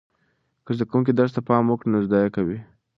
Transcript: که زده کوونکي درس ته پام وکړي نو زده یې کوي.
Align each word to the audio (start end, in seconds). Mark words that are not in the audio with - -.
که 0.65 0.71
زده 0.77 0.85
کوونکي 0.91 1.11
درس 1.15 1.31
ته 1.35 1.41
پام 1.47 1.63
وکړي 1.67 1.89
نو 1.93 1.99
زده 2.07 2.17
یې 2.23 2.29
کوي. 2.35 2.59